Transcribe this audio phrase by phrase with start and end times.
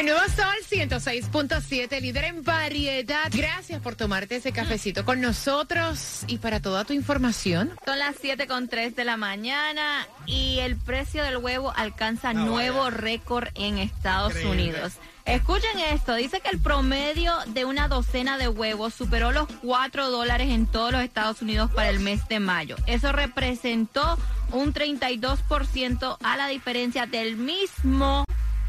[0.00, 3.30] El nuevo Sol 106.7, líder en variedad.
[3.30, 7.72] Gracias por tomarte ese cafecito con nosotros y para toda tu información.
[7.84, 12.88] Son las 7 con 3 de la mañana y el precio del huevo alcanza nuevo
[12.88, 14.94] récord en Estados Unidos.
[15.26, 20.48] Escuchen esto, dice que el promedio de una docena de huevos superó los 4 dólares
[20.48, 22.76] en todos los Estados Unidos para el mes de mayo.
[22.86, 24.16] Eso representó
[24.52, 28.24] un 32% a la diferencia del mismo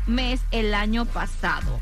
[0.07, 1.79] mes el año pasado.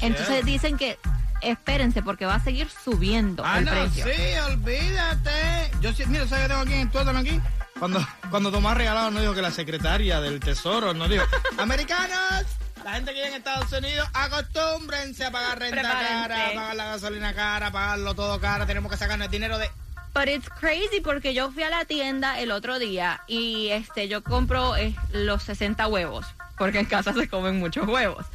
[0.00, 0.98] Entonces dicen que
[1.40, 4.04] espérense porque va a seguir subiendo ah, el no, precio.
[4.04, 5.70] Sí, olvídate.
[5.80, 7.40] Yo sí, mira, ¿sabes qué tengo aquí en el aquí?
[7.78, 11.24] Cuando, cuando Tomás regalado nos dijo que la secretaria del Tesoro nos dijo,
[11.58, 12.44] americanos,
[12.84, 16.84] la gente que vive en Estados Unidos, acostúmbrense a pagar renta cara, a pagar la
[16.86, 19.70] gasolina cara, a pagarlo todo cara, tenemos que sacarnos el dinero de...
[20.14, 24.22] But it's crazy porque yo fui a la tienda el otro día y este yo
[24.22, 26.24] compro eh, los 60 huevos
[26.58, 28.26] porque en casa se comen muchos huevos.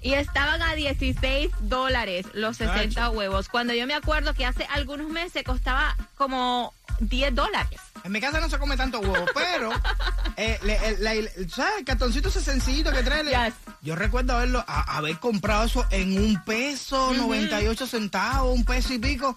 [0.00, 3.48] Y estaban a 16 dólares los 60 huevos.
[3.48, 7.80] Cuando yo me acuerdo que hace algunos meses costaba como 10 dólares.
[8.04, 9.70] En mi casa no se come tanto huevo, pero
[10.36, 10.58] eh,
[11.48, 11.78] ¿sabes?
[11.78, 13.24] El cartoncito ese sencillito que trae.
[13.80, 19.34] Yo recuerdo haberlo, haber comprado eso en un peso, 98 centavos, un peso y pico.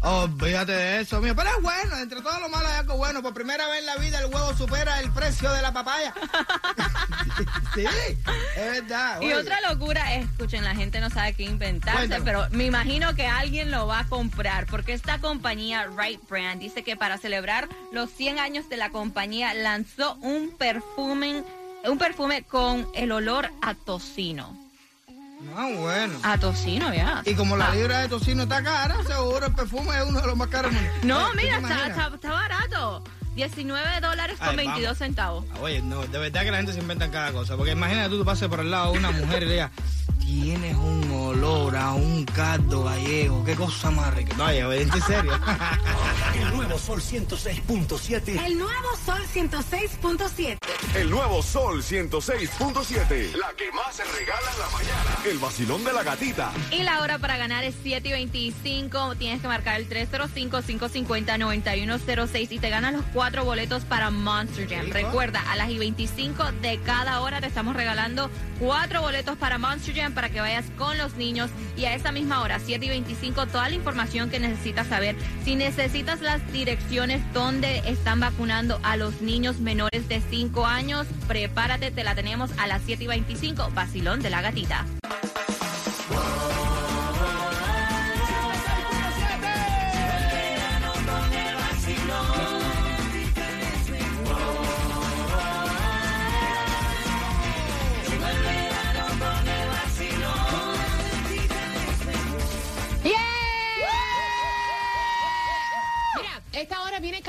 [0.00, 1.34] Olvídate de eso, mío.
[1.34, 3.20] Pero es bueno, entre todo lo malo hay algo bueno.
[3.20, 6.14] Por primera vez en la vida el huevo supera el precio de la papaya.
[7.74, 7.84] sí,
[8.56, 9.20] es verdad.
[9.20, 13.26] Y otra locura es, escuchen, la gente no sabe qué inventarse, pero me imagino que
[13.26, 14.66] alguien lo va a comprar.
[14.66, 19.54] Porque esta compañía, Right Brand, dice que para celebrar los 100 años de la compañía
[19.54, 21.44] lanzó un perfume,
[21.84, 24.68] un perfume con el olor a tocino.
[25.56, 26.18] Ah, bueno.
[26.22, 27.22] A tocino, ya.
[27.24, 27.74] Y como la ah.
[27.74, 30.72] libra de tocino está cara, seguro el perfume es uno de los más caros.
[31.02, 33.04] No, mira, está, está, barato.
[33.38, 35.44] 19 dólares con 22 centavos.
[35.54, 37.56] Ah, oye, no, de verdad que la gente se inventa cada cosa.
[37.56, 39.70] Porque imagínate tú, tú pases por el lado de una mujer y le digas,
[40.18, 43.44] tienes un olor a un caldo gallego.
[43.44, 44.34] Qué cosa más rica.
[44.36, 45.32] No, ya, en serio.
[46.38, 48.44] El nuevo Sol 106.7.
[48.44, 50.58] El nuevo Sol 106.7.
[50.94, 53.32] El nuevo Sol 106.7.
[53.36, 55.18] La que más se regala en la mañana.
[55.24, 56.52] El vacilón de la gatita.
[56.70, 59.16] Y la hora para ganar es 7 y 25.
[59.16, 64.90] Tienes que marcar el 305-550-9106 y te ganan los cuatro boletos para Monster Jam.
[64.90, 69.94] Recuerda, a las y 25 de cada hora te estamos regalando cuatro boletos para Monster
[69.94, 73.46] Jam para que vayas con los niños y a esa misma hora, 7 y 25,
[73.46, 75.16] toda la información que necesitas saber.
[75.44, 81.90] Si necesitas las direcciones donde están vacunando a los niños menores de 5 años, prepárate,
[81.90, 84.84] te la tenemos a las 7 y 25, Basilón de la Gatita.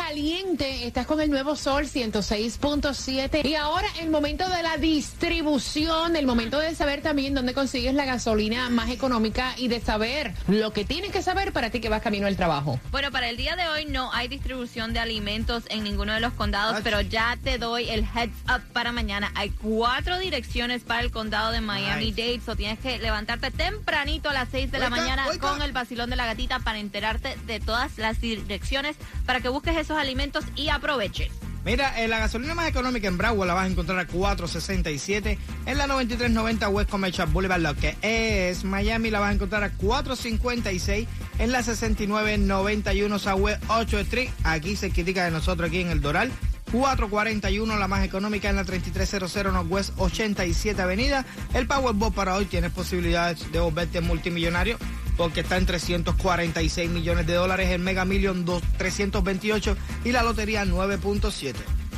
[0.09, 0.87] Caliente.
[0.87, 3.45] Estás con el nuevo Sol 106.7.
[3.45, 8.05] Y ahora el momento de la distribución, el momento de saber también dónde consigues la
[8.05, 12.01] gasolina más económica y de saber lo que tienes que saber para ti que vas
[12.01, 12.79] camino al trabajo.
[12.89, 16.33] Bueno, para el día de hoy no hay distribución de alimentos en ninguno de los
[16.33, 19.31] condados, pero ya te doy el heads up para mañana.
[19.35, 24.49] Hay cuatro direcciones para el condado de Miami-Dade, o tienes que levantarte tempranito a las
[24.49, 28.19] 6 de la mañana con el vacilón de la gatita para enterarte de todas las
[28.19, 28.95] direcciones
[29.27, 31.29] para que busques esos alimentos y aproveches.
[31.65, 35.77] Mira, eh, la gasolina más económica en Broward la vas a encontrar a 4.67 en
[35.77, 41.05] la 9390 West Commercial Boulevard, lo que es Miami la vas a encontrar a 4.56
[41.37, 46.31] en la 6991 Southwest 8 Street, aquí se critica de nosotros aquí en el Doral.
[46.71, 51.25] 441, la más económica en la 3300 Northwest 87 Avenida.
[51.53, 54.77] El Powerball para hoy tienes posibilidades de volverte multimillonario
[55.19, 58.45] porque está en 346 millones de dólares, el Mega Million
[58.77, 59.75] 328
[60.05, 61.55] y la lotería 9.7.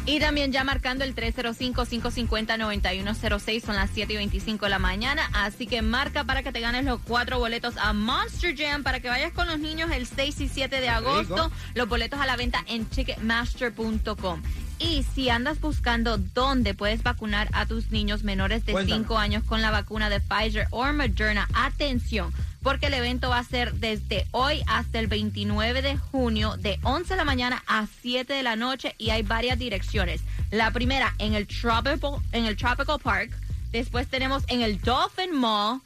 [0.08, 5.30] Y también ya marcando el 305-550-9106, son las 7 y 25 de la mañana.
[5.34, 9.10] Así que marca para que te ganes los cuatro boletos a Monster Jam para que
[9.10, 11.52] vayas con los niños el 6 y 7 de agosto.
[11.76, 14.42] Los boletos a la venta en ticketmaster.com.
[14.80, 19.62] Y si andas buscando dónde puedes vacunar a tus niños menores de 5 años con
[19.62, 24.62] la vacuna de Pfizer o Moderna, atención porque el evento va a ser desde hoy
[24.68, 28.96] hasta el 29 de junio de 11 de la mañana a 7 de la noche
[28.98, 30.22] y hay varias direcciones.
[30.52, 33.32] La primera en el Tropical, en el Tropical Park,
[33.72, 35.80] Después tenemos en el Dolphin Mall,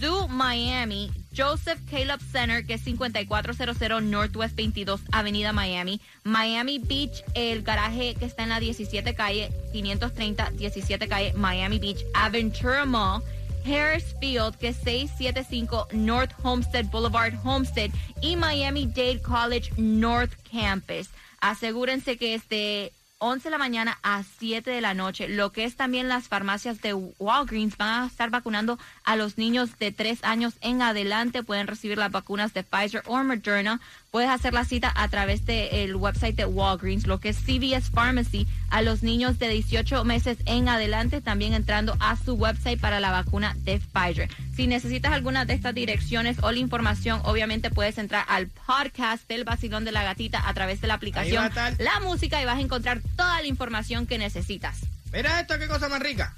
[0.00, 6.00] Zoo Miami, Joseph Caleb Center, que es 5400 Northwest 22 Avenida Miami.
[6.24, 12.04] Miami Beach, el garaje que está en la 17 calle, 530 17 calle Miami Beach.
[12.14, 13.22] Aventura Mall.
[13.64, 17.90] Harris Field, que es 675 North Homestead Boulevard, Homestead,
[18.20, 21.08] y Miami Dade College North Campus.
[21.40, 22.92] Asegúrense que este
[23.22, 25.28] 11 de la mañana a 7 de la noche.
[25.28, 29.78] Lo que es también las farmacias de Walgreens van a estar vacunando a los niños
[29.78, 31.42] de 3 años en adelante.
[31.42, 33.80] Pueden recibir las vacunas de Pfizer o Moderna.
[34.10, 38.48] Puedes hacer la cita a través del website de Walgreens, lo que es CVS Pharmacy,
[38.68, 43.12] a los niños de 18 meses en adelante, también entrando a su website para la
[43.12, 44.28] vacuna de Pfizer.
[44.56, 49.44] Si necesitas alguna de estas direcciones o la información, obviamente puedes entrar al podcast del
[49.44, 51.48] Basilón de la Gatita a través de la aplicación
[51.78, 54.78] La Música y vas a encontrar toda la información que necesitas.
[55.12, 56.34] Mira esto, qué cosa más rica.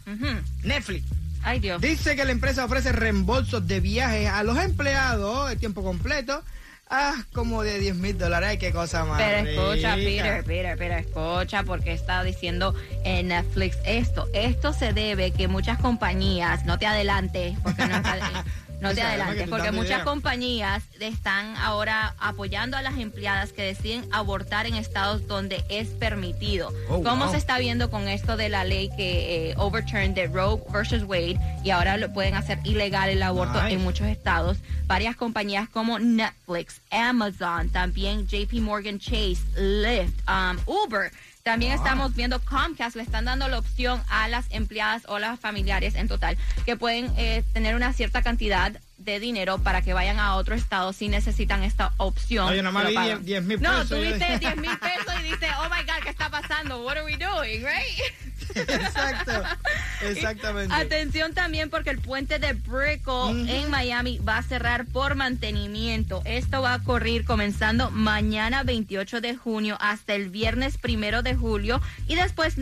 [0.63, 1.07] Netflix.
[1.43, 1.81] Ay, Dios.
[1.81, 6.45] Dice que la empresa ofrece reembolsos de viajes a los empleados de tiempo completo
[6.95, 9.17] Ah, como de 10 mil dólares, Ay, qué cosa más.
[9.17, 14.29] Pero escucha, Peter, Peter, Peter, escucha, porque está diciendo en Netflix esto.
[14.35, 18.19] Esto se debe que muchas compañías, no te adelantes, porque no está.
[18.83, 24.67] No te adelantes, porque muchas compañías están ahora apoyando a las empleadas que deciden abortar
[24.67, 26.73] en estados donde es permitido.
[26.89, 30.61] Oh, ¿Cómo se está viendo con esto de la ley que eh, overturned de Roe
[30.73, 34.59] versus Wade y ahora lo pueden hacer ilegal el aborto en muchos estados?
[34.87, 42.41] Varias compañías como Netflix, Amazon, también JP Morgan Chase, Lyft, um, Uber también estamos viendo
[42.41, 46.77] Comcast, le están dando la opción a las empleadas o las familiares en total que
[46.77, 51.09] pueden eh, tener una cierta cantidad de dinero para que vayan a otro estado si
[51.09, 52.49] necesitan esta opción.
[52.49, 53.91] Oye, nada más 10 mil pesos.
[53.91, 56.83] No, tuviste 10 mil pesos y dices, oh my God, ¿qué está pasando?
[56.85, 58.15] What are we doing, right?
[58.55, 59.33] Exacto,
[60.03, 60.75] exactamente.
[60.75, 66.23] Atención también porque el puente de Brickell en Miami va a cerrar por mantenimiento.
[66.25, 71.81] Esto va a ocurrir comenzando mañana 28 de junio hasta el viernes primero de julio
[72.07, 72.57] y después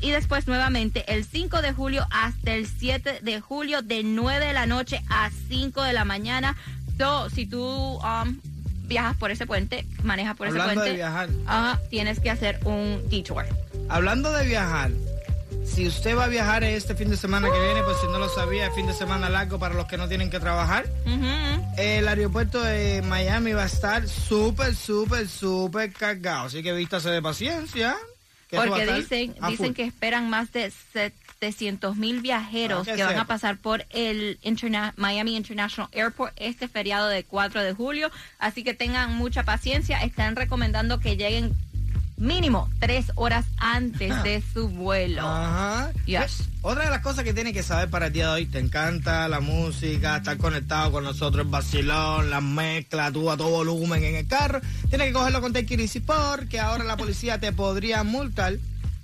[0.00, 4.52] y después nuevamente el 5 de julio hasta el 7 de julio de 9 de
[4.52, 6.56] la noche a 5 de la mañana.
[7.34, 8.40] si tú um,
[8.90, 11.28] viajas por ese puente, manejas por ese puente, viajar.
[11.90, 13.44] tienes que hacer un detour.
[13.88, 14.90] Hablando de viajar,
[15.64, 18.28] si usted va a viajar este fin de semana que viene, pues si no lo
[18.28, 20.86] sabía, es fin de semana largo para los que no tienen que trabajar.
[21.76, 26.46] El aeropuerto de Miami va a estar súper, súper, súper cargado.
[26.46, 27.96] Así que vístase de paciencia.
[28.50, 33.56] Porque dicen, dicen que esperan más de 700 mil viajeros ah, que van a pasar
[33.58, 34.38] por el
[34.96, 38.10] Miami International Airport este feriado de 4 de julio.
[38.38, 40.02] Así que tengan mucha paciencia.
[40.02, 41.54] Están recomendando que lleguen
[42.20, 45.22] mínimo tres horas antes de su vuelo.
[45.26, 45.90] Ajá.
[46.62, 49.26] Otra de las cosas que tiene que saber para el día de hoy, te encanta
[49.28, 54.16] la música, estar conectado con nosotros, el vacilón, las mezclas, tú a todo volumen en
[54.16, 54.60] el carro.
[54.88, 58.58] Tienes que cogerlo con It porque ahora la policía te podría multar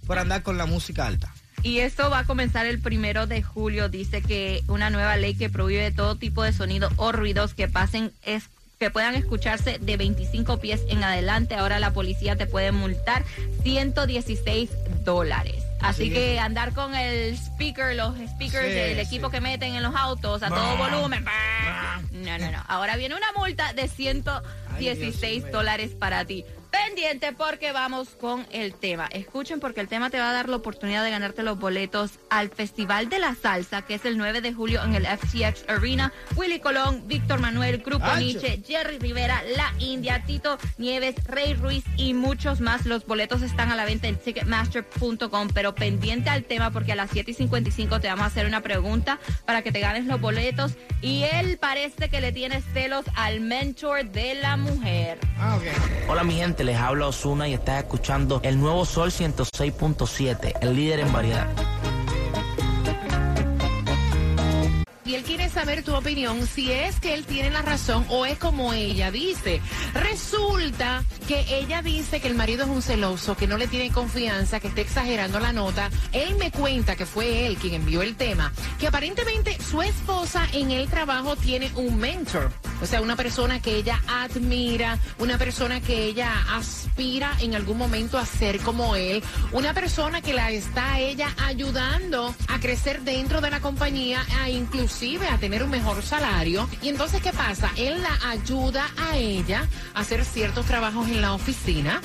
[0.07, 1.33] por andar con la música alta.
[1.63, 3.89] Y esto va a comenzar el primero de julio.
[3.89, 8.13] Dice que una nueva ley que prohíbe todo tipo de sonido o ruidos que pasen
[8.23, 8.45] es
[8.79, 11.55] que puedan escucharse de 25 pies en adelante.
[11.55, 13.25] Ahora la policía te puede multar
[13.63, 14.71] 116
[15.05, 15.65] dólares.
[15.81, 20.43] Así que andar con el speaker, los speakers del equipo que meten en los autos
[20.43, 21.25] a todo volumen.
[22.13, 22.65] No, no, no.
[22.67, 26.45] Ahora viene una multa de 116 dólares para ti
[26.85, 29.07] pendiente porque vamos con el tema.
[29.07, 32.51] Escuchen porque el tema te va a dar la oportunidad de ganarte los boletos al
[32.51, 36.13] Festival de la Salsa, que es el 9 de julio en el FTX Arena.
[36.37, 42.15] Willy Colón, Víctor Manuel, Grupo Nietzsche, Jerry Rivera, La India, Tito Nieves, Rey Ruiz y
[42.15, 42.85] muchos más.
[42.85, 47.11] Los boletos están a la venta en ticketmaster.com, pero pendiente al tema porque a las
[47.11, 50.73] 7 y 55 te vamos a hacer una pregunta para que te ganes los boletos.
[51.01, 55.19] Y él parece que le tiene celos al mentor de la mujer.
[55.39, 55.59] Ah,
[56.09, 60.99] Hola mi gente les habla Osuna y estás escuchando el nuevo Sol 106.7, el líder
[60.99, 61.47] en variedad.
[65.05, 68.37] Y él quiere saber tu opinión, si es que él tiene la razón o es
[68.39, 69.61] como ella dice.
[69.95, 74.59] Resulta que ella dice que el marido es un celoso, que no le tiene confianza,
[74.59, 75.89] que está exagerando la nota.
[76.11, 80.73] Él me cuenta que fue él quien envió el tema, que aparentemente su esposa en
[80.73, 82.51] el trabajo tiene un mentor.
[82.83, 88.19] O sea, una persona que ella admira, una persona que ella aspira en algún momento
[88.19, 93.51] a ser como él, una persona que la está ella ayudando a crecer dentro de
[93.51, 96.69] la compañía, a inclusive a tener un mejor salario.
[96.83, 97.71] Y entonces, ¿qué pasa?
[97.77, 102.01] Él la ayuda a ella a hacer ciertos trabajos en la oficina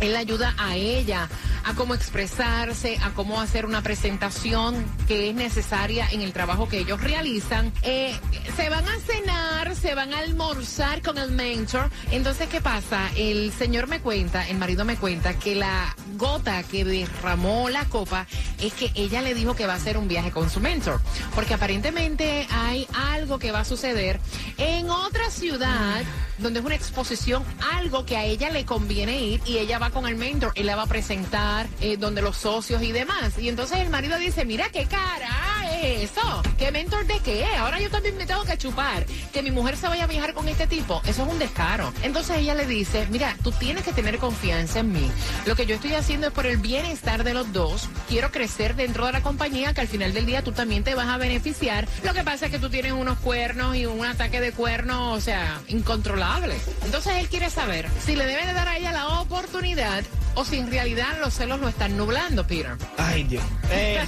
[0.00, 1.28] Él ayuda a ella
[1.64, 6.78] a cómo expresarse, a cómo hacer una presentación que es necesaria en el trabajo que
[6.78, 7.72] ellos realizan.
[7.82, 8.14] Eh,
[8.56, 11.90] se van a cenar, se van a almorzar con el mentor.
[12.10, 13.10] Entonces, ¿qué pasa?
[13.16, 18.26] El señor me cuenta, el marido me cuenta que la gota que derramó la copa
[18.60, 21.00] es que ella le dijo que va a hacer un viaje con su mentor.
[21.34, 24.20] Porque aparentemente hay algo que va a suceder
[24.58, 26.02] en otra ciudad
[26.38, 30.06] donde es una exposición, algo que a ella le conviene ir y ella va con
[30.06, 33.38] el mentor y la va a presentar eh, donde los socios y demás.
[33.38, 35.49] Y entonces el marido dice, mira qué cara
[35.80, 39.50] es eso, qué mentor de qué, ahora yo también me tengo que chupar, que mi
[39.50, 41.92] mujer se vaya a viajar con este tipo, eso es un descaro.
[42.02, 45.10] Entonces ella le dice, mira, tú tienes que tener confianza en mí.
[45.46, 49.06] Lo que yo estoy haciendo es por el bienestar de los dos, quiero crecer dentro
[49.06, 51.88] de la compañía, que al final del día tú también te vas a beneficiar.
[52.04, 55.20] Lo que pasa es que tú tienes unos cuernos y un ataque de cuernos, o
[55.20, 56.56] sea, incontrolable.
[56.84, 60.58] Entonces él quiere saber si le debe de dar a ella la oportunidad o si
[60.58, 62.76] en realidad los celos lo están nublando, Peter.
[62.96, 63.44] Ay, Dios.
[63.72, 64.04] Eh,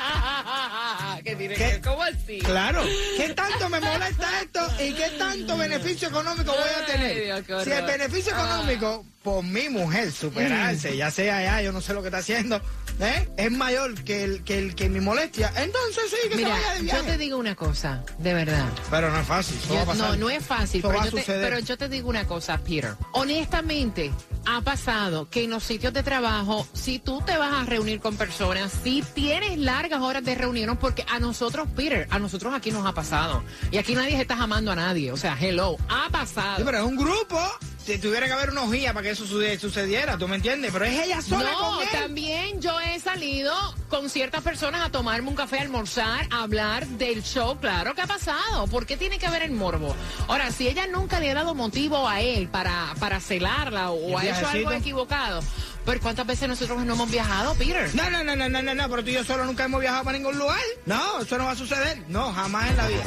[1.26, 1.82] ¿Qué tiene ¿Qué?
[1.84, 2.38] ¿Cómo así?
[2.40, 2.84] Claro.
[3.18, 7.44] ¿Qué tanto me molesta esto y qué tanto beneficio económico voy a Ay, tener?
[7.46, 8.46] Dios, si el beneficio Ah.
[8.46, 12.62] económico por mi mujer superarse, ya sea ya, yo no sé lo que está haciendo,
[13.00, 13.28] ¿eh?
[13.38, 16.74] es mayor que el que el que mi molestia, entonces sí que Mira, se vaya
[16.76, 17.12] de yo viaje.
[17.12, 18.66] te digo una cosa, de verdad.
[18.92, 20.10] Pero no es fácil, eso Yo- va a pasar.
[20.12, 22.94] no, no es fácil, pero yo, a te, pero yo te digo una cosa, Peter.
[23.12, 24.12] Honestamente,
[24.46, 28.16] ha pasado que en los sitios de trabajo, si tú te vas a reunir con
[28.16, 32.86] personas, si tienes largas horas de reunión, porque a nosotros, Peter, a nosotros aquí nos
[32.86, 33.44] ha pasado.
[33.72, 35.12] Y aquí nadie se está amando a nadie.
[35.12, 36.58] O sea, hello, ha pasado.
[36.58, 37.40] Sí, pero es un grupo.
[37.86, 40.72] Tuviera que haber unos guías para que eso sucediera, ¿tú me entiendes?
[40.74, 41.90] Pero es ella sola No, con él.
[41.92, 43.54] también yo he salido
[43.90, 47.58] con ciertas personas a tomarme un café, a almorzar, a hablar del show.
[47.60, 48.66] Claro que ha pasado.
[48.68, 49.96] ¿Por qué tiene que haber el morbo?
[50.28, 54.28] Ahora, si ella nunca le ha dado motivo a él para, para celarla o, ¿Y
[54.28, 55.42] ha hecho algo equivocado,
[55.86, 57.94] pero ¿cuántas veces nosotros no hemos viajado, Peter?
[57.94, 60.04] No, no, no, no, no, no, no, pero tú y yo solo nunca hemos viajado
[60.04, 60.60] para ningún lugar.
[60.88, 62.04] No, eso no va a suceder.
[62.08, 63.04] No, jamás en la vida.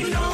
[0.00, 0.30] Mira,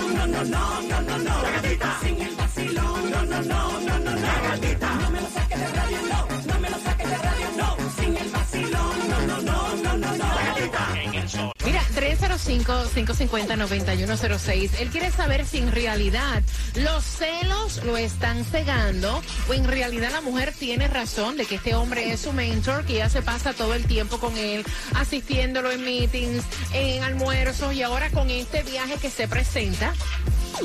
[12.46, 14.80] 305-550-9106.
[14.80, 16.40] Él quiere saber si en realidad
[16.74, 21.74] los celos lo están cegando o en realidad la mujer tiene razón de que este
[21.74, 25.84] hombre es su mentor, que ella se pasa todo el tiempo con él, asistiéndolo en
[25.84, 29.92] meetings, en almuerzos y ahora con este viaje que se presenta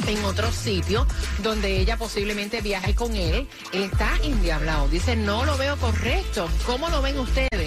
[0.07, 1.05] en otro sitio
[1.43, 4.87] donde ella posiblemente viaje con él, él está endiablado.
[4.87, 6.49] Dice, no lo veo correcto.
[6.65, 7.60] ¿Cómo lo ven ustedes?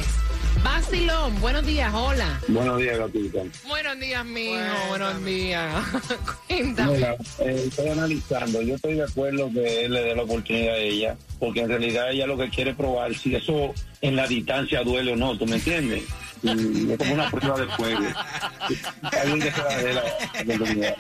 [0.65, 2.41] Basilón, buenos días, hola.
[2.49, 3.43] Buenos días, gatita.
[3.69, 4.55] Buenos días, mijo.
[4.55, 4.89] Cuéntame.
[4.89, 5.85] Buenos días.
[6.49, 6.93] Cuéntame.
[6.93, 8.63] Mira, eh, estoy analizando.
[8.63, 12.11] Yo estoy de acuerdo que él le dé la oportunidad a ella, porque en realidad
[12.11, 15.47] ella lo que quiere es probar si eso en la distancia duele o no, ¿tú
[15.47, 16.03] me entiendes?
[16.43, 18.07] Y es como una prueba de fuego.
[19.03, 20.97] Alguien que se la dé la la oportunidad.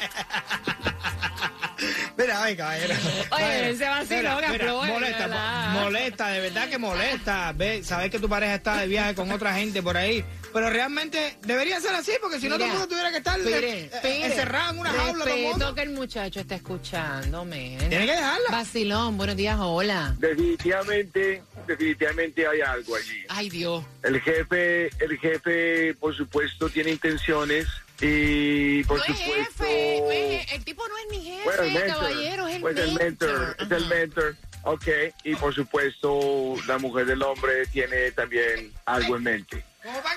[2.16, 2.94] Mira, ay, caballero.
[3.30, 3.85] Oye, ese
[4.16, 7.52] mira, afloje, molesta, molesta, de verdad que molesta.
[7.52, 10.25] Ve, saber que tu pareja está de viaje con otra gente por ahí.
[10.52, 13.42] Pero realmente debería ser así, porque si no todo el mundo tuviera que estar eh,
[13.42, 15.75] Pire, eh, Pire, encerrado en una jaula todo el Respeto mundo.
[15.75, 17.78] que el muchacho está escuchando, men.
[17.88, 18.50] Tiene que dejarla.
[18.50, 20.14] Vacilón, buenos días, hola.
[20.18, 23.25] Definitivamente, definitivamente hay algo allí.
[23.28, 23.85] Ay, Dios.
[24.04, 27.66] El jefe, el jefe, por supuesto, tiene intenciones
[28.01, 29.65] y por no es supuesto.
[29.65, 32.61] jefe, no es el tipo no es ni jefe, bueno, el mentor, caballero, es el
[32.61, 34.37] pues el mentor, es el mentor.
[34.67, 34.87] Ok,
[35.25, 39.65] y por supuesto, la mujer del hombre tiene también algo en mente.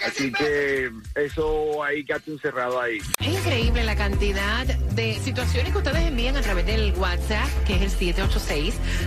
[0.06, 3.00] Así que eso ahí quédate encerrado ahí.
[3.20, 7.82] Es increíble la cantidad de situaciones que ustedes envían a través del WhatsApp, que es
[7.82, 8.16] el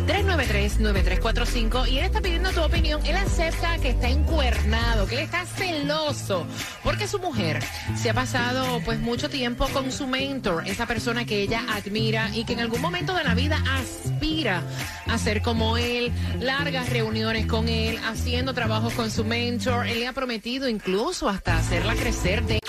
[0.06, 1.88] 786-393-9345.
[1.88, 3.00] Y él está pidiendo tu opinión.
[3.06, 6.46] Él acepta que está encuernado, que él está celoso,
[6.84, 7.62] porque su mujer
[7.96, 12.44] se ha pasado pues mucho tiempo con su mentor, esa persona que ella admira y
[12.44, 14.62] que en algún momento de la vida aspira
[15.10, 19.86] a ser como él, largas reuniones con él, haciendo trabajos con su mentor.
[19.86, 22.60] Él le ha prometido incluso hasta hacerla crecer de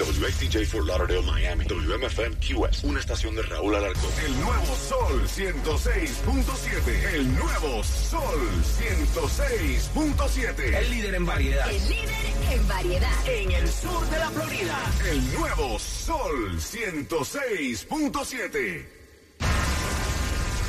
[0.00, 1.64] WXTJ for Lauderdale, Miami.
[1.66, 2.84] WMFM QS.
[2.84, 4.10] Una estación de Raúl Alarcón.
[4.24, 7.14] El nuevo Sol 106.7.
[7.14, 8.40] El nuevo Sol
[8.80, 10.74] 106.7.
[10.74, 11.70] El líder en variedad.
[11.70, 12.08] El líder
[12.52, 13.28] en variedad.
[13.28, 14.78] En el sur de la Florida.
[15.10, 18.99] El nuevo Sol 106.7.